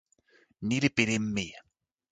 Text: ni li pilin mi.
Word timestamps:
ni 0.67 0.75
li 0.83 0.89
pilin 0.95 1.23
mi. 1.35 1.47